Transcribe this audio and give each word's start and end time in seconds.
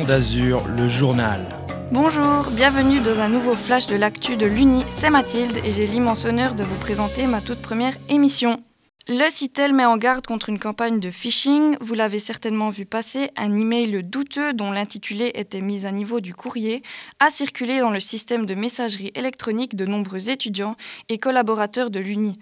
Onde 0.00 0.10
Azur, 0.12 0.66
le 0.66 0.88
journal. 0.88 1.46
Bonjour, 1.92 2.50
bienvenue 2.52 3.00
dans 3.00 3.20
un 3.20 3.28
nouveau 3.28 3.54
flash 3.54 3.86
de 3.86 3.96
l'actu 3.96 4.36
de 4.36 4.46
l'Uni. 4.46 4.82
C'est 4.88 5.10
Mathilde 5.10 5.58
et 5.62 5.70
j'ai 5.70 5.86
l'immense 5.86 6.24
honneur 6.24 6.54
de 6.54 6.64
vous 6.64 6.78
présenter 6.78 7.26
ma 7.26 7.42
toute 7.42 7.60
première 7.60 7.98
émission. 8.08 8.62
Le 9.08 9.28
CITEL 9.28 9.74
met 9.74 9.84
en 9.84 9.98
garde 9.98 10.26
contre 10.26 10.48
une 10.48 10.58
campagne 10.58 11.00
de 11.00 11.10
phishing. 11.10 11.76
Vous 11.82 11.92
l'avez 11.92 12.18
certainement 12.18 12.70
vu 12.70 12.86
passer, 12.86 13.30
un 13.36 13.54
email 13.54 14.02
douteux 14.02 14.54
dont 14.54 14.70
l'intitulé 14.70 15.32
était 15.34 15.60
mis 15.60 15.84
à 15.84 15.92
niveau 15.92 16.20
du 16.20 16.34
courrier 16.34 16.82
a 17.18 17.28
circulé 17.28 17.80
dans 17.80 17.90
le 17.90 18.00
système 18.00 18.46
de 18.46 18.54
messagerie 18.54 19.12
électronique 19.14 19.76
de 19.76 19.84
nombreux 19.84 20.30
étudiants 20.30 20.76
et 21.10 21.18
collaborateurs 21.18 21.90
de 21.90 22.00
l'Uni. 22.00 22.38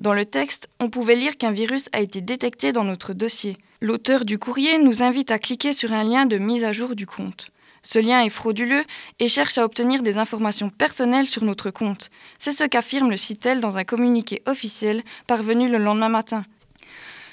Dans 0.00 0.14
le 0.14 0.24
texte, 0.24 0.70
on 0.80 0.88
pouvait 0.88 1.14
lire 1.14 1.36
qu'un 1.36 1.50
virus 1.50 1.90
a 1.92 2.00
été 2.00 2.22
détecté 2.22 2.72
dans 2.72 2.84
notre 2.84 3.12
dossier. 3.12 3.58
L'auteur 3.82 4.24
du 4.24 4.38
courrier 4.38 4.78
nous 4.78 5.02
invite 5.02 5.30
à 5.30 5.38
cliquer 5.38 5.74
sur 5.74 5.92
un 5.92 6.04
lien 6.04 6.24
de 6.24 6.38
mise 6.38 6.64
à 6.64 6.72
jour 6.72 6.96
du 6.96 7.06
compte. 7.06 7.50
Ce 7.82 7.98
lien 7.98 8.22
est 8.22 8.30
frauduleux 8.30 8.84
et 9.18 9.28
cherche 9.28 9.58
à 9.58 9.64
obtenir 9.64 10.02
des 10.02 10.16
informations 10.16 10.70
personnelles 10.70 11.28
sur 11.28 11.44
notre 11.44 11.70
compte. 11.70 12.08
C'est 12.38 12.52
ce 12.52 12.64
qu'affirme 12.64 13.10
le 13.10 13.18
CITEL 13.18 13.60
dans 13.60 13.76
un 13.76 13.84
communiqué 13.84 14.42
officiel 14.46 15.02
parvenu 15.26 15.68
le 15.68 15.76
lendemain 15.76 16.08
matin. 16.08 16.44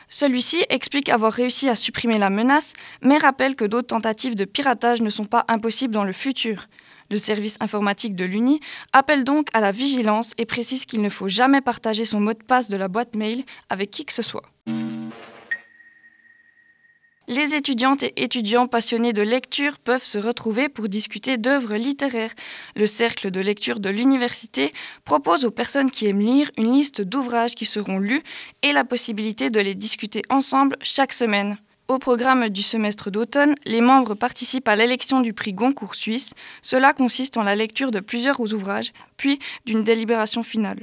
Celui-ci 0.09 0.65
explique 0.67 1.07
avoir 1.07 1.31
réussi 1.31 1.69
à 1.69 1.75
supprimer 1.75 2.17
la 2.17 2.29
menace, 2.29 2.73
mais 3.01 3.17
rappelle 3.17 3.55
que 3.55 3.65
d'autres 3.65 3.87
tentatives 3.87 4.35
de 4.35 4.45
piratage 4.45 5.01
ne 5.01 5.09
sont 5.09 5.25
pas 5.25 5.45
impossibles 5.47 5.93
dans 5.93 6.05
le 6.05 6.13
futur. 6.13 6.67
Le 7.09 7.17
service 7.17 7.57
informatique 7.59 8.15
de 8.15 8.25
l'UNI 8.25 8.59
appelle 8.93 9.23
donc 9.23 9.47
à 9.53 9.61
la 9.61 9.71
vigilance 9.71 10.33
et 10.37 10.45
précise 10.45 10.85
qu'il 10.85 11.01
ne 11.01 11.09
faut 11.09 11.27
jamais 11.27 11.61
partager 11.61 12.05
son 12.05 12.19
mot 12.19 12.33
de 12.33 12.43
passe 12.43 12.69
de 12.69 12.77
la 12.77 12.87
boîte 12.87 13.15
mail 13.15 13.43
avec 13.69 13.91
qui 13.91 14.05
que 14.05 14.13
ce 14.13 14.21
soit. 14.21 14.43
Les 17.29 17.55
étudiantes 17.55 18.03
et 18.03 18.13
étudiants 18.23 18.67
passionnés 18.67 19.11
de 19.11 19.21
lecture 19.21 19.79
peuvent 19.79 20.03
se 20.03 20.17
retrouver 20.17 20.69
pour 20.69 20.87
discuter 20.87 21.35
d'œuvres 21.35 21.75
littéraires. 21.75 22.33
Le 22.77 22.85
cercle 22.85 23.31
de 23.31 23.41
lecture 23.41 23.81
de 23.81 23.89
l'université 23.89 24.71
propose 25.03 25.43
aux 25.43 25.51
personnes 25.51 25.91
qui 25.91 26.07
aiment 26.07 26.21
lire 26.21 26.49
une 26.57 26.71
liste 26.71 27.01
d'ouvrages 27.01 27.55
qui 27.55 27.65
seront 27.65 27.99
lus 27.99 28.23
et 28.61 28.71
la 28.71 28.85
possibilité 28.85 29.49
de 29.49 29.59
les 29.59 29.75
discuter 29.75 30.21
ensemble 30.29 30.77
chaque 30.81 31.11
semaine. 31.11 31.57
Au 31.87 31.99
programme 31.99 32.49
du 32.49 32.63
semestre 32.63 33.11
d'automne, 33.11 33.55
les 33.65 33.79
membres 33.79 34.13
participent 34.13 34.67
à 34.67 34.75
l'élection 34.75 35.21
du 35.21 35.31
prix 35.31 35.53
Goncourt 35.53 35.95
suisse. 35.95 36.33
Cela 36.61 36.91
consiste 36.91 37.37
en 37.37 37.43
la 37.43 37.55
lecture 37.55 37.91
de 37.91 38.01
plusieurs 38.01 38.41
ouvrages, 38.41 38.91
puis 39.15 39.39
d'une 39.65 39.85
délibération 39.85 40.43
finale. 40.43 40.81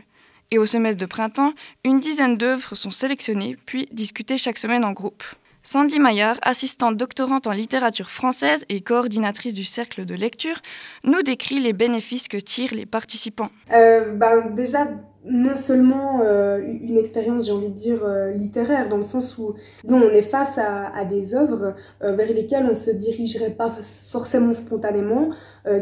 Et 0.50 0.56
au 0.56 0.64
semestre 0.64 0.98
de 0.98 1.06
printemps, 1.06 1.52
une 1.84 1.98
dizaine 1.98 2.38
d'œuvres 2.38 2.75
sont 2.75 2.91
sélectionnées, 2.91 3.58
puis 3.66 3.86
discutées 3.92 4.38
chaque 4.38 4.56
semaine 4.56 4.82
en 4.82 4.92
groupe. 4.92 5.22
Sandy 5.62 5.98
Maillard, 5.98 6.36
assistante 6.41 6.97
doctorante 6.97 7.47
en 7.47 7.52
littérature 7.52 8.08
française 8.08 8.64
et 8.70 8.80
coordinatrice 8.80 9.52
du 9.52 9.64
cercle 9.64 10.06
de 10.06 10.14
lecture, 10.14 10.60
nous 11.05 11.22
décrit 11.22 11.60
les 11.60 11.75
bénéfices 11.75 12.28
que 12.28 12.38
tirent 12.38 12.75
les 12.75 12.86
participants. 12.86 13.50
Euh, 13.72 14.14
déjà, 14.55 14.86
non 15.25 15.56
seulement 15.56 16.20
euh, 16.22 16.61
une 16.61 16.98
expérience, 16.98 17.47
j'ai 17.47 17.53
envie 17.53 17.69
de 17.69 17.75
dire, 17.75 18.05
euh, 18.05 18.30
littéraire, 18.33 18.89
dans 18.89 18.98
le 18.98 19.03
sens 19.03 19.39
où 19.39 19.55
disons, 19.83 20.00
on 20.03 20.11
est 20.11 20.22
face 20.22 20.58
à, 20.58 21.05
des 21.05 21.34
œuvres 21.34 21.75
vers 22.00 22.33
lesquelles 22.33 22.64
on 22.64 22.70
ne 22.70 22.75
se 22.75 22.91
dirigerait 22.91 23.50
pas 23.50 23.70
forcément 24.11 24.53
spontanément, 24.53 25.31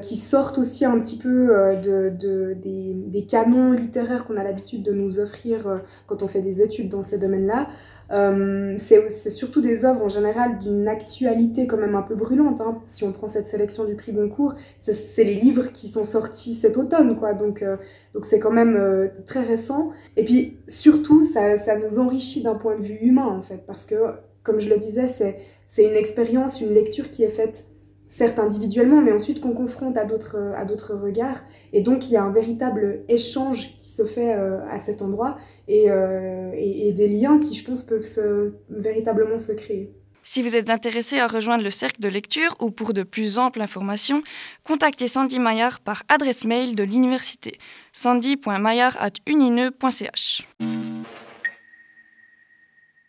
qui 0.00 0.16
sortent 0.16 0.58
aussi 0.58 0.84
un 0.84 0.98
petit 1.00 1.18
peu 1.18 1.48
de, 1.82 2.54
des, 2.54 2.94
des 2.94 3.26
canons 3.26 3.72
littéraires 3.72 4.24
qu'on 4.24 4.36
a 4.36 4.44
l'habitude 4.44 4.82
de 4.84 4.92
nous 4.92 5.18
offrir 5.18 5.82
quand 6.06 6.22
on 6.22 6.28
fait 6.28 6.40
des 6.40 6.62
études 6.62 6.88
dans 6.88 7.02
ces 7.02 7.18
domaines-là. 7.18 7.66
Euh, 8.12 8.74
c'est 8.76 9.30
surtout 9.30 9.62
des 9.62 9.84
œuvres 9.86 10.02
en 10.02 10.08
général 10.08 10.58
d'une 10.58 10.86
actualité 10.86 11.66
quand 11.66 11.78
même 11.78 11.94
un 11.94 12.02
peu 12.02 12.14
brûlante. 12.14 12.60
Hein. 12.60 12.78
Si 12.86 13.04
on 13.04 13.12
prend 13.12 13.26
cette 13.26 13.48
sélection 13.48 13.84
du 13.84 13.94
prix 13.94 14.12
Goncourt, 14.12 14.54
c'est 14.78 15.24
les 15.24 15.34
livres 15.34 15.72
qui 15.72 15.88
sont 15.88 16.04
sortis 16.04 16.52
cet 16.52 16.76
automne, 16.76 17.16
quoi. 17.16 17.32
Donc 17.32 17.62
euh, 17.62 17.76
donc 18.12 18.26
c'est 18.26 18.38
quand 18.38 18.50
même 18.50 18.76
euh, 18.76 19.08
très 19.24 19.40
récent. 19.40 19.90
Et 20.16 20.24
puis 20.24 20.58
surtout, 20.68 21.24
ça, 21.24 21.56
ça 21.56 21.76
nous 21.76 21.98
enrichit 21.98 22.42
d'un 22.42 22.54
point 22.54 22.76
de 22.76 22.82
vue 22.82 22.98
humain 23.00 23.26
en 23.26 23.40
fait, 23.40 23.62
parce 23.66 23.86
que 23.86 23.94
comme 24.42 24.60
je 24.60 24.68
le 24.68 24.76
disais, 24.76 25.06
c'est 25.06 25.84
une 25.84 25.96
expérience, 25.96 26.60
une 26.60 26.74
lecture 26.74 27.10
qui 27.10 27.22
est 27.22 27.28
faite 27.28 27.64
certes 28.12 28.38
individuellement, 28.38 29.00
mais 29.00 29.12
ensuite 29.12 29.40
qu'on 29.40 29.54
confronte 29.54 29.96
à 29.96 30.04
d'autres 30.04 30.52
à 30.54 30.66
d'autres 30.66 30.94
regards. 30.94 31.40
Et 31.72 31.80
donc 31.80 32.08
il 32.08 32.12
y 32.12 32.16
a 32.16 32.22
un 32.22 32.30
véritable 32.30 33.04
échange 33.08 33.74
qui 33.78 33.88
se 33.88 34.04
fait 34.04 34.34
euh, 34.34 34.58
à 34.70 34.78
cet 34.78 35.00
endroit 35.00 35.38
euh, 35.70 36.50
et, 36.54 36.88
et, 36.88 36.92
des 36.92 37.08
liens 37.08 37.38
qui, 37.38 37.54
je 37.54 37.64
pense, 37.64 37.82
peuvent 37.82 38.04
se, 38.04 38.52
véritablement 38.68 39.38
se 39.38 39.52
créer. 39.52 39.94
Si 40.24 40.42
vous 40.42 40.54
êtes 40.54 40.68
intéressé 40.68 41.18
à 41.18 41.26
rejoindre 41.26 41.64
le 41.64 41.70
cercle 41.70 42.00
de 42.00 42.08
lecture 42.08 42.54
ou 42.60 42.70
pour 42.70 42.92
de 42.92 43.02
plus 43.02 43.38
amples 43.38 43.62
informations, 43.62 44.22
contactez 44.62 45.08
Sandy 45.08 45.38
Maillard 45.40 45.80
par 45.80 46.02
adresse 46.08 46.44
mail 46.44 46.76
de 46.76 46.84
l'université 46.84 47.56
sandy.maillard.unineux.ch. 47.92 50.46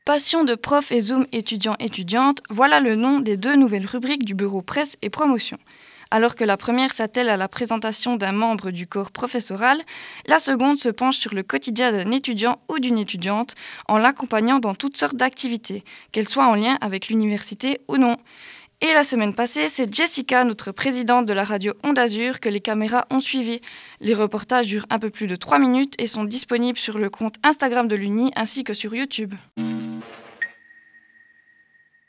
Passion 0.06 0.44
de 0.44 0.56
prof 0.56 0.92
et 0.92 1.00
Zoom 1.00 1.26
étudiants-étudiantes, 1.32 2.42
voilà 2.50 2.82
le 2.82 2.98
nom 2.98 3.22
des 3.22 3.38
deux 3.38 3.56
nouvelles 3.56 3.86
rubriques 3.86 4.26
du 4.26 4.36
bureau 4.36 4.62
presse 4.62 4.98
et 5.02 5.10
promotion. 5.10 5.58
Alors 6.12 6.36
que 6.36 6.44
la 6.44 6.58
première 6.58 6.92
s'attelle 6.92 7.30
à 7.30 7.38
la 7.38 7.48
présentation 7.48 8.18
d'un 8.18 8.34
membre 8.34 8.72
du 8.72 8.86
corps 8.86 9.12
professoral, 9.12 9.82
la 10.28 10.40
seconde 10.40 10.76
se 10.76 10.90
penche 10.90 11.16
sur 11.16 11.34
le 11.34 11.42
quotidien 11.42 11.94
d'un 11.94 12.12
étudiant 12.12 12.60
ou 12.70 12.80
d'une 12.80 12.98
étudiante 12.98 13.56
en 13.88 13.98
l'accompagnant 13.98 14.60
dans 14.60 14.76
toutes 14.76 14.98
sortes 14.98 15.16
d'activités, 15.16 15.86
qu'elles 16.12 16.28
soient 16.28 16.48
en 16.48 16.56
lien 16.56 16.78
avec 16.82 17.08
l'université 17.08 17.80
ou 17.88 17.96
non. 17.96 18.18
Et 18.82 18.94
la 18.94 19.04
semaine 19.04 19.34
passée, 19.34 19.70
c'est 19.70 19.92
Jessica, 19.94 20.44
notre 20.44 20.74
présidente 20.74 21.26
de 21.26 21.34
la 21.34 21.46
radio 21.46 21.76
Onde 21.86 21.98
Azur, 21.98 22.42
que 22.42 22.50
les 22.50 22.60
caméras 22.60 23.08
ont 23.10 23.22
suivi. 23.22 23.62
Les 24.02 24.14
reportages 24.14 24.68
durent 24.68 24.86
un 24.90 25.00
peu 25.00 25.10
plus 25.10 25.28
de 25.28 25.38
3 25.38 25.60
minutes 25.60 25.94
et 25.98 26.08
sont 26.08 26.26
disponibles 26.26 26.78
sur 26.78 26.98
le 26.98 27.10
compte 27.10 27.36
Instagram 27.44 27.88
de 27.88 27.96
l'Uni 27.96 28.34
ainsi 28.36 28.66
que 28.66 28.74
sur 28.74 28.94
YouTube. 28.94 29.34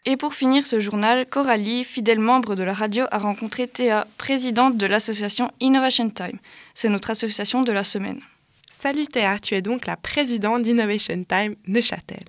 Et 0.07 0.19
pour 0.19 0.35
finir 0.35 0.67
ce 0.67 0.81
journal, 0.81 1.25
Coralie, 1.25 1.83
fidèle 1.83 2.19
membre 2.19 2.57
de 2.57 2.63
la 2.63 2.75
radio, 2.75 3.07
a 3.11 3.17
rencontré 3.17 3.67
Théa, 3.67 4.07
présidente 4.19 4.77
de 4.77 4.87
l'association 4.87 5.51
Innovation 5.61 6.11
Time. 6.11 6.39
C'est 6.75 6.91
notre 6.91 7.09
association 7.09 7.63
de 7.63 7.73
la 7.73 7.85
semaine. 7.85 8.21
Salut 8.71 9.07
Théa, 9.07 9.39
tu 9.39 9.55
es 9.55 9.63
donc 9.63 9.87
la 9.87 9.97
présidente 9.97 10.61
d'Innovation 10.61 11.25
Time 11.25 11.55
Neuchâtel. 11.67 12.25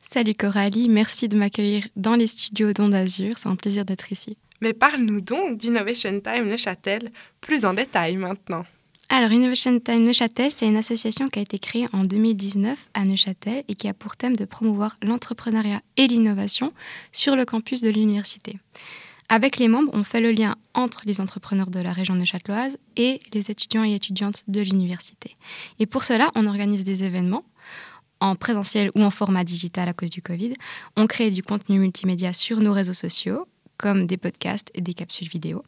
Salut 0.00 0.34
Coralie, 0.34 0.88
merci 0.88 1.28
de 1.28 1.36
m'accueillir 1.36 1.88
dans 1.96 2.14
les 2.14 2.28
studios 2.28 2.72
d'Onde 2.72 2.94
Azur, 2.94 3.36
c'est 3.36 3.48
un 3.48 3.56
plaisir 3.56 3.84
d'être 3.84 4.12
ici. 4.12 4.38
Mais 4.60 4.72
parle-nous 4.72 5.20
donc 5.20 5.58
d'Innovation 5.58 6.20
Time 6.20 6.46
Neuchâtel 6.46 7.10
plus 7.40 7.64
en 7.64 7.74
détail 7.74 8.16
maintenant. 8.16 8.64
Alors, 9.10 9.32
Innovation 9.32 9.80
Time 9.80 10.04
Neuchâtel, 10.04 10.52
c'est 10.52 10.68
une 10.68 10.76
association 10.76 11.28
qui 11.28 11.38
a 11.38 11.42
été 11.42 11.58
créée 11.58 11.86
en 11.94 12.02
2019 12.02 12.90
à 12.92 13.06
Neuchâtel 13.06 13.64
et 13.66 13.74
qui 13.74 13.88
a 13.88 13.94
pour 13.94 14.16
thème 14.16 14.36
de 14.36 14.44
promouvoir 14.44 14.96
l'entrepreneuriat 15.02 15.80
et 15.96 16.06
l'innovation 16.06 16.74
sur 17.10 17.34
le 17.34 17.46
campus 17.46 17.80
de 17.80 17.88
l'université. 17.88 18.58
Avec 19.30 19.58
les 19.58 19.68
membres, 19.68 19.90
on 19.94 20.04
fait 20.04 20.20
le 20.20 20.30
lien 20.30 20.56
entre 20.74 21.02
les 21.06 21.22
entrepreneurs 21.22 21.70
de 21.70 21.80
la 21.80 21.92
région 21.92 22.14
neuchâteloise 22.16 22.76
et 22.96 23.20
les 23.32 23.50
étudiants 23.50 23.84
et 23.84 23.94
étudiantes 23.94 24.44
de 24.46 24.60
l'université. 24.60 25.36
Et 25.78 25.86
pour 25.86 26.04
cela, 26.04 26.30
on 26.34 26.46
organise 26.46 26.84
des 26.84 27.04
événements 27.04 27.44
en 28.20 28.36
présentiel 28.36 28.90
ou 28.94 29.02
en 29.02 29.10
format 29.10 29.44
digital 29.44 29.88
à 29.88 29.94
cause 29.94 30.10
du 30.10 30.20
Covid. 30.20 30.52
On 30.96 31.06
crée 31.06 31.30
du 31.30 31.42
contenu 31.42 31.78
multimédia 31.78 32.34
sur 32.34 32.60
nos 32.60 32.74
réseaux 32.74 32.92
sociaux, 32.92 33.46
comme 33.78 34.06
des 34.06 34.18
podcasts 34.18 34.70
et 34.74 34.82
des 34.82 34.92
capsules 34.92 35.28
vidéo. 35.28 35.62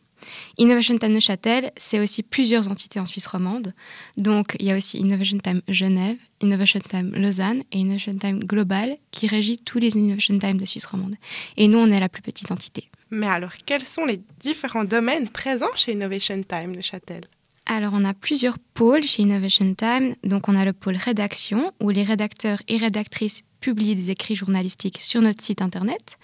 Innovation 0.59 0.97
Time 0.99 1.13
Neuchâtel, 1.13 1.71
c'est 1.77 2.01
aussi 2.01 2.23
plusieurs 2.23 2.69
entités 2.69 3.01
en 3.01 3.07
Suisse 3.07 3.27
romande. 3.27 3.75
Donc, 4.17 4.57
il 4.59 4.67
y 4.67 4.71
a 4.71 4.77
aussi 4.77 4.99
Innovation 4.99 5.39
Time 5.39 5.63
Genève, 5.69 6.17
Innovation 6.41 6.81
Time 6.81 7.13
Lausanne 7.15 7.63
et 7.73 7.79
Innovation 7.79 8.15
Time 8.15 8.41
Global 8.41 8.97
qui 9.11 9.27
régit 9.27 9.59
tous 9.59 9.78
les 9.78 9.97
Innovation 9.97 10.39
Time 10.39 10.59
de 10.59 10.65
Suisse 10.65 10.87
romande. 10.87 11.15
Et 11.57 11.69
nous, 11.69 11.78
on 11.78 11.91
est 11.91 12.01
la 12.01 12.09
plus 12.09 12.22
petite 12.22 12.51
entité. 12.51 12.91
Mais 13.11 13.27
alors, 13.27 13.53
quels 13.67 13.84
sont 13.84 14.05
les 14.05 14.21
différents 14.39 14.84
domaines 14.84 15.28
présents 15.28 15.75
chez 15.77 15.93
Innovation 15.93 16.43
Time 16.43 16.75
Neuchâtel 16.75 17.23
alors, 17.66 17.93
on 17.95 18.05
a 18.05 18.15
plusieurs 18.15 18.59
pôles 18.59 19.05
chez 19.05 19.23
Innovation 19.23 19.75
Time. 19.75 20.16
Donc, 20.25 20.49
on 20.49 20.57
a 20.57 20.65
le 20.65 20.73
pôle 20.73 20.97
rédaction, 20.97 21.73
où 21.78 21.91
les 21.91 22.03
rédacteurs 22.03 22.59
et 22.66 22.78
rédactrices 22.78 23.45
publient 23.61 23.95
des 23.95 24.11
écrits 24.11 24.34
journalistiques 24.34 24.99
sur 25.01 25.21
notre 25.23 25.41
site 25.41 25.63
internet. 25.63 26.19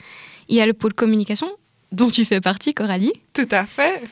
Il 0.48 0.56
y 0.56 0.60
a 0.60 0.66
le 0.66 0.72
pôle 0.72 0.92
communication, 0.92 1.48
dont 1.92 2.08
tu 2.08 2.24
fais 2.24 2.40
partie, 2.40 2.74
Coralie. 2.74 3.12
Tout 3.32 3.48
à 3.50 3.66
fait. 3.66 4.02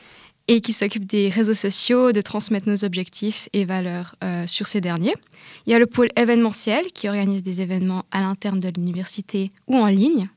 Et 0.47 0.61
qui 0.61 0.73
s'occupe 0.73 1.05
des 1.05 1.29
réseaux 1.29 1.55
sociaux, 1.55 2.11
de 2.11 2.21
transmettre 2.21 2.69
nos 2.69 2.85
objectifs 2.85 3.49
et 3.53 3.65
valeurs 3.65 4.15
euh, 4.23 4.45
sur 4.45 4.67
ces 4.67 4.79
derniers. 4.79 5.15
Il 5.65 5.71
y 5.71 5.75
a 5.75 5.79
le 5.79 5.87
pôle 5.87 6.07
événementiel 6.15 6.85
qui 6.93 7.07
organise 7.07 7.41
des 7.41 7.61
événements 7.61 8.05
à 8.11 8.21
l'interne 8.21 8.59
de 8.59 8.69
l'université 8.69 9.49
ou 9.67 9.77
en 9.77 9.87
ligne. 9.87 10.29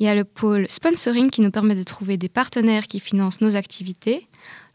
Il 0.00 0.06
y 0.06 0.08
a 0.08 0.14
le 0.14 0.24
pôle 0.24 0.66
sponsoring 0.68 1.30
qui 1.30 1.40
nous 1.40 1.52
permet 1.52 1.76
de 1.76 1.84
trouver 1.84 2.16
des 2.16 2.28
partenaires 2.28 2.88
qui 2.88 2.98
financent 2.98 3.40
nos 3.40 3.54
activités. 3.54 4.26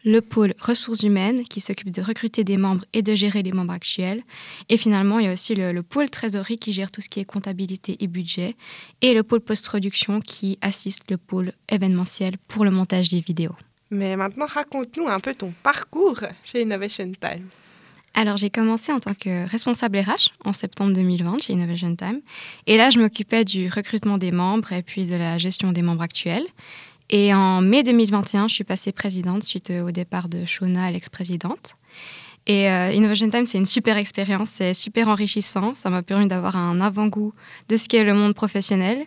Le 0.03 0.21
pôle 0.21 0.53
ressources 0.59 1.03
humaines 1.03 1.43
qui 1.43 1.61
s'occupe 1.61 1.91
de 1.91 2.01
recruter 2.01 2.43
des 2.43 2.57
membres 2.57 2.85
et 2.93 3.01
de 3.01 3.15
gérer 3.15 3.43
les 3.43 3.51
membres 3.51 3.73
actuels. 3.73 4.23
Et 4.69 4.77
finalement, 4.77 5.19
il 5.19 5.25
y 5.25 5.27
a 5.27 5.33
aussi 5.33 5.55
le, 5.55 5.83
pôle 5.83 6.09
trésorerie 6.09 6.57
qui 6.57 6.73
gère 6.73 6.91
tout 6.91 7.01
ce 7.01 7.09
qui 7.09 7.19
est 7.19 7.25
comptabilité 7.25 7.97
et 7.99 8.07
budget. 8.07 8.55
Et 9.01 9.13
le 9.13 9.23
pôle 9.23 9.41
post-production 9.41 10.21
qui 10.21 10.57
assiste 10.61 11.03
le 11.09 11.17
pôle 11.17 11.51
événementiel 11.67 12.37
pour 12.47 12.63
le 12.63 12.71
montage 12.71 13.09
des 13.09 13.19
vidéos. 13.19 13.55
Mais 13.91 14.15
maintenant, 14.15 14.45
raconte-nous 14.45 15.07
un 15.07 15.19
peu 15.19 15.33
ton 15.33 15.51
parcours 15.63 16.21
chez 16.43 16.61
Innovation 16.61 17.11
Time. 17.19 17.47
Alors, 18.13 18.37
j'ai 18.37 18.49
commencé 18.49 18.91
en 18.91 18.99
tant 18.99 19.13
que 19.13 19.47
responsable 19.49 19.99
RH 19.99 20.31
en 20.43 20.51
septembre 20.51 20.93
2020 20.93 21.41
chez 21.41 21.53
Innovation 21.53 21.95
Time. 21.95 22.21
Et 22.67 22.75
là, 22.77 22.89
je 22.89 22.99
m'occupais 22.99 23.45
du 23.45 23.69
recrutement 23.69 24.17
des 24.17 24.31
membres 24.31 24.73
et 24.73 24.83
puis 24.83 25.05
de 25.05 25.15
la 25.15 25.37
gestion 25.37 25.71
des 25.71 25.81
membres 25.81 26.01
actuels. 26.01 26.45
Et 27.09 27.33
en 27.33 27.61
mai 27.61 27.83
2021, 27.83 28.47
je 28.47 28.53
suis 28.53 28.63
passée 28.63 28.91
présidente 28.91 29.43
suite 29.43 29.71
au 29.71 29.91
départ 29.91 30.29
de 30.29 30.45
Shona, 30.45 30.91
l'ex-présidente. 30.91 31.75
Et 32.45 32.69
euh, 32.69 32.91
Innovation 32.91 33.29
Time, 33.29 33.45
c'est 33.45 33.57
une 33.57 33.65
super 33.65 33.97
expérience, 33.97 34.49
c'est 34.49 34.73
super 34.73 35.07
enrichissant. 35.07 35.75
Ça 35.75 35.89
m'a 35.89 36.01
permis 36.01 36.27
d'avoir 36.27 36.55
un 36.55 36.81
avant-goût 36.81 37.31
de 37.67 37.77
ce 37.77 37.87
qu'est 37.87 38.03
le 38.03 38.13
monde 38.13 38.33
professionnel. 38.33 39.05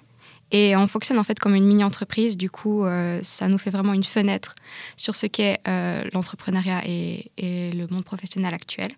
Et 0.53 0.77
on 0.77 0.87
fonctionne 0.87 1.19
en 1.19 1.25
fait 1.25 1.39
comme 1.39 1.55
une 1.55 1.65
mini-entreprise. 1.65 2.37
Du 2.37 2.51
coup, 2.51 2.85
euh, 2.85 3.19
ça 3.23 3.49
nous 3.49 3.59
fait 3.59 3.71
vraiment 3.71 3.95
une 3.95 4.05
fenêtre 4.05 4.55
sur 4.97 5.17
ce 5.17 5.27
qu'est 5.27 5.61
euh, 5.67 6.05
l'entrepreneuriat 6.13 6.83
et, 6.87 7.31
le 7.39 7.87
monde 7.87 8.05
professionnel 8.05 8.55
actuel. 8.55 8.93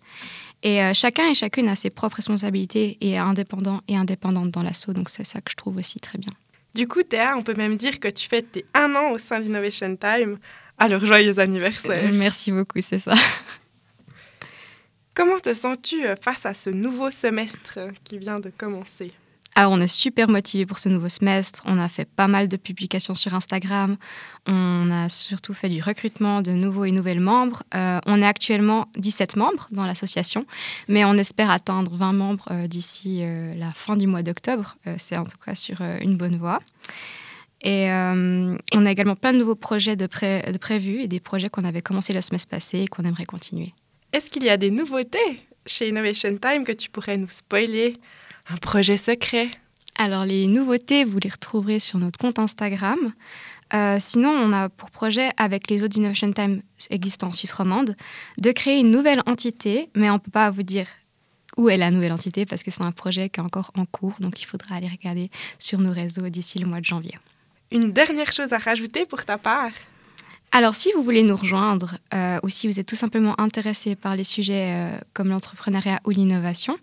Et 0.62 0.80
chacun 0.94 1.28
et 1.28 1.34
chacune 1.34 1.68
a 1.68 1.76
ses 1.76 1.90
propres 1.90 2.16
responsabilités 2.16 2.96
et 3.02 3.12
est 3.12 3.18
indépendant 3.18 3.82
et 3.86 3.96
indépendante 3.96 4.50
dans 4.50 4.62
l'assaut. 4.62 4.92
Donc 4.94 5.10
c'est 5.10 5.24
ça 5.24 5.40
que 5.40 5.50
je 5.50 5.56
trouve 5.56 5.76
aussi 5.76 6.00
très 6.00 6.18
bien. 6.18 6.32
Du 6.74 6.88
coup, 6.88 7.02
Théa, 7.02 7.36
on 7.36 7.42
peut 7.42 7.54
même 7.54 7.76
dire 7.76 8.00
que 8.00 8.08
tu 8.08 8.28
fêtes 8.28 8.50
tes 8.52 8.64
un 8.74 8.94
an 8.94 9.10
au 9.12 9.18
sein 9.18 9.38
d'Innovation 9.38 9.96
Time. 9.96 10.38
Alors, 10.76 11.04
joyeux 11.04 11.38
anniversaire. 11.38 12.10
Merci 12.12 12.50
beaucoup, 12.50 12.80
c'est 12.80 12.98
ça. 12.98 13.14
Comment 15.14 15.38
te 15.38 15.54
sens-tu 15.54 16.04
euh, 16.04 16.16
face 16.20 16.44
à 16.44 16.54
ce 16.54 16.70
nouveau 16.70 17.12
semestre 17.12 17.78
qui 18.02 18.18
vient 18.18 18.40
de 18.40 18.50
commencer? 18.50 19.12
Ah, 19.56 19.68
on 19.68 19.80
est 19.80 19.88
super 19.88 20.28
motivé 20.28 20.66
pour 20.66 20.80
ce 20.80 20.88
nouveau 20.88 21.08
semestre. 21.08 21.62
On 21.64 21.78
a 21.78 21.88
fait 21.88 22.08
pas 22.08 22.26
mal 22.26 22.48
de 22.48 22.56
publications 22.56 23.14
sur 23.14 23.34
Instagram. 23.34 23.96
On 24.46 24.90
a 24.90 25.08
surtout 25.08 25.54
fait 25.54 25.68
du 25.68 25.80
recrutement 25.80 26.42
de 26.42 26.50
nouveaux 26.50 26.84
et 26.84 26.90
nouvelles 26.90 27.20
membres. 27.20 27.62
Euh, 27.72 28.00
on 28.06 28.20
est 28.20 28.26
actuellement 28.26 28.88
17 28.96 29.36
membres 29.36 29.68
dans 29.70 29.86
l'association, 29.86 30.44
mais 30.88 31.04
on 31.04 31.14
espère 31.14 31.50
atteindre 31.50 31.94
20 31.94 32.12
membres 32.14 32.48
euh, 32.50 32.66
d'ici 32.66 33.20
euh, 33.22 33.54
la 33.54 33.72
fin 33.72 33.96
du 33.96 34.08
mois 34.08 34.22
d'octobre. 34.22 34.76
C'est 34.98 35.16
en 35.16 35.24
tout 35.24 35.38
cas 35.38 35.54
sur 35.54 35.80
une 36.00 36.16
bonne 36.16 36.36
voie. 36.36 36.58
Et 37.62 37.88
on 37.88 38.86
a 38.86 38.90
également 38.90 39.16
plein 39.16 39.32
de 39.32 39.38
nouveaux 39.38 39.54
projets 39.54 39.96
de, 39.96 40.04
de 40.06 40.58
prévus 40.58 41.00
et 41.00 41.08
des 41.08 41.20
projets 41.20 41.48
qu'on 41.48 41.64
avait 41.64 41.80
commencé 41.80 42.12
le 42.12 42.20
semestre 42.20 42.48
passé 42.48 42.80
et 42.80 42.86
qu'on 42.88 43.04
aimerait 43.04 43.24
continuer. 43.24 43.72
Est-ce 44.12 44.28
qu'il 44.28 44.44
y 44.44 44.50
a 44.50 44.56
des 44.56 44.70
nouveautés 44.70 45.42
chez 45.64 45.88
Innovation 45.88 46.36
Time 46.36 46.64
que 46.64 46.72
tu 46.72 46.90
pourrais 46.90 47.16
nous 47.16 47.30
spoiler? 47.30 47.98
Un 48.48 48.56
projet 48.56 48.96
secret 48.96 49.48
Alors 49.96 50.24
les 50.24 50.46
nouveautés, 50.46 51.04
vous 51.04 51.18
les 51.18 51.30
retrouverez 51.30 51.78
sur 51.78 51.98
notre 51.98 52.18
compte 52.18 52.38
Instagram. 52.38 53.12
Euh, 53.72 53.96
sinon, 53.98 54.30
on 54.30 54.52
a 54.52 54.68
pour 54.68 54.90
projet, 54.90 55.30
avec 55.36 55.70
les 55.70 55.82
autres 55.82 55.96
Innovation 55.96 56.30
Time 56.32 56.62
existants 56.90 57.28
en 57.28 57.32
Suisse 57.32 57.52
romande, 57.52 57.96
de 58.38 58.52
créer 58.52 58.80
une 58.80 58.90
nouvelle 58.90 59.22
entité, 59.26 59.90
mais 59.96 60.10
on 60.10 60.14
ne 60.14 60.18
peut 60.18 60.30
pas 60.30 60.50
vous 60.50 60.62
dire 60.62 60.86
où 61.56 61.68
est 61.68 61.76
la 61.76 61.90
nouvelle 61.90 62.12
entité 62.12 62.46
parce 62.46 62.62
que 62.62 62.70
c'est 62.70 62.82
un 62.82 62.92
projet 62.92 63.28
qui 63.28 63.40
est 63.40 63.42
encore 63.42 63.70
en 63.76 63.86
cours, 63.86 64.14
donc 64.20 64.40
il 64.42 64.44
faudra 64.44 64.76
aller 64.76 64.88
regarder 64.88 65.30
sur 65.58 65.78
nos 65.80 65.92
réseaux 65.92 66.28
d'ici 66.28 66.58
le 66.58 66.66
mois 66.66 66.80
de 66.80 66.84
janvier. 66.84 67.14
Une 67.70 67.92
dernière 67.92 68.32
chose 68.32 68.52
à 68.52 68.58
rajouter 68.58 69.06
pour 69.06 69.24
ta 69.24 69.38
part? 69.38 69.72
Alors, 70.56 70.76
si 70.76 70.92
vous 70.92 71.02
voulez 71.02 71.24
nous 71.24 71.34
rejoindre 71.34 71.96
euh, 72.14 72.38
ou 72.44 72.48
si 72.48 72.68
vous 72.68 72.78
êtes 72.78 72.86
tout 72.86 72.94
simplement 72.94 73.34
intéressé 73.40 73.96
par 73.96 74.14
les 74.14 74.22
sujets 74.22 74.72
euh, 74.72 74.96
comme 75.12 75.30
l'entrepreneuriat 75.30 75.98
ou 76.04 76.10
l'innovation, 76.10 76.78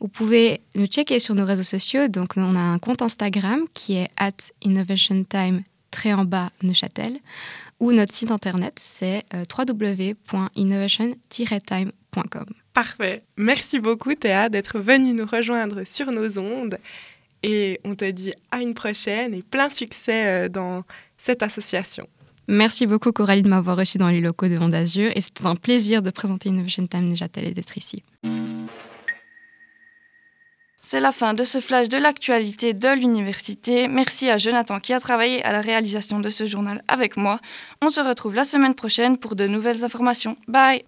vous 0.00 0.08
pouvez 0.08 0.62
nous 0.74 0.86
checker 0.86 1.18
sur 1.18 1.34
nos 1.34 1.44
réseaux 1.44 1.62
sociaux. 1.62 2.08
Donc, 2.08 2.38
on 2.38 2.56
a 2.56 2.60
un 2.60 2.78
compte 2.78 3.02
Instagram 3.02 3.66
qui 3.74 3.98
est 3.98 4.08
at 4.16 4.32
innovationtime 4.62 5.62
très 5.90 6.14
en 6.14 6.24
bas 6.24 6.48
Neuchâtel 6.62 7.18
ou 7.78 7.92
notre 7.92 8.14
site 8.14 8.30
internet 8.30 8.78
c'est 8.78 9.24
euh, 9.34 9.44
www.innovation-time.com. 9.54 12.46
Parfait. 12.72 13.22
Merci 13.36 13.80
beaucoup 13.80 14.14
Théa 14.14 14.48
d'être 14.48 14.78
venue 14.78 15.12
nous 15.12 15.26
rejoindre 15.26 15.84
sur 15.84 16.10
nos 16.10 16.38
ondes 16.38 16.78
et 17.42 17.80
on 17.84 17.94
te 17.94 18.10
dit 18.10 18.32
à 18.50 18.62
une 18.62 18.72
prochaine 18.72 19.34
et 19.34 19.42
plein 19.42 19.68
succès 19.68 20.48
dans 20.48 20.84
cette 21.18 21.42
association. 21.42 22.08
Merci 22.52 22.88
beaucoup 22.88 23.12
Coralie 23.12 23.42
de 23.42 23.48
m'avoir 23.48 23.76
reçu 23.76 23.96
dans 23.96 24.08
les 24.08 24.20
locaux 24.20 24.48
de 24.48 24.74
Azur 24.74 25.12
et 25.14 25.20
c'était 25.20 25.46
un 25.46 25.54
plaisir 25.54 26.02
de 26.02 26.10
présenter 26.10 26.48
Innovation 26.48 26.84
Time 26.84 27.08
Neuchâtel 27.08 27.46
et 27.46 27.54
d'être 27.54 27.78
ici. 27.78 28.02
C'est 30.80 30.98
la 30.98 31.12
fin 31.12 31.32
de 31.32 31.44
ce 31.44 31.60
flash 31.60 31.88
de 31.88 31.96
l'actualité 31.96 32.74
de 32.74 32.88
l'université. 32.88 33.86
Merci 33.86 34.28
à 34.28 34.36
Jonathan 34.36 34.80
qui 34.80 34.92
a 34.92 34.98
travaillé 34.98 35.44
à 35.44 35.52
la 35.52 35.60
réalisation 35.60 36.18
de 36.18 36.28
ce 36.28 36.44
journal 36.44 36.82
avec 36.88 37.16
moi. 37.16 37.38
On 37.82 37.88
se 37.88 38.00
retrouve 38.00 38.34
la 38.34 38.42
semaine 38.42 38.74
prochaine 38.74 39.16
pour 39.16 39.36
de 39.36 39.46
nouvelles 39.46 39.84
informations. 39.84 40.34
Bye 40.48 40.82